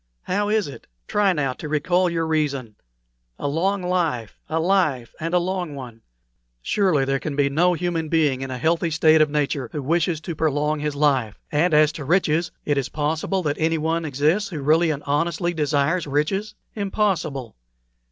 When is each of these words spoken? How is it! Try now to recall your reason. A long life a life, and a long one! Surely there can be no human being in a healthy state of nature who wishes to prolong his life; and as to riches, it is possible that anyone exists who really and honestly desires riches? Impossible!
How 0.23 0.49
is 0.49 0.67
it! 0.67 0.87
Try 1.07 1.31
now 1.31 1.53
to 1.53 1.69
recall 1.69 2.09
your 2.09 2.25
reason. 2.25 2.73
A 3.37 3.47
long 3.47 3.83
life 3.83 4.39
a 4.49 4.59
life, 4.59 5.13
and 5.19 5.31
a 5.35 5.37
long 5.37 5.75
one! 5.75 6.01
Surely 6.63 7.05
there 7.05 7.19
can 7.19 7.35
be 7.35 7.51
no 7.51 7.73
human 7.75 8.09
being 8.09 8.41
in 8.41 8.49
a 8.49 8.57
healthy 8.57 8.89
state 8.89 9.21
of 9.21 9.29
nature 9.29 9.69
who 9.71 9.83
wishes 9.83 10.19
to 10.21 10.35
prolong 10.35 10.79
his 10.79 10.95
life; 10.95 11.37
and 11.51 11.71
as 11.71 11.91
to 11.91 12.03
riches, 12.03 12.49
it 12.65 12.79
is 12.79 12.89
possible 12.89 13.43
that 13.43 13.57
anyone 13.59 14.03
exists 14.03 14.49
who 14.49 14.59
really 14.63 14.89
and 14.89 15.03
honestly 15.03 15.53
desires 15.53 16.07
riches? 16.07 16.55
Impossible! 16.73 17.55